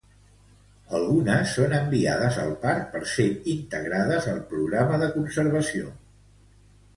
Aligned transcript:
Algunes 0.99 1.51
són 1.57 1.75
enviades 1.79 2.39
al 2.45 2.49
parc 2.63 2.87
per 2.95 3.01
ser 3.11 3.27
integrades 3.53 4.31
al 4.33 4.41
Programa 4.55 4.99
de 5.05 5.11
Conservació. 5.19 5.93